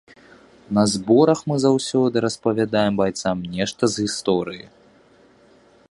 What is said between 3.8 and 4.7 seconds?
з гісторыі.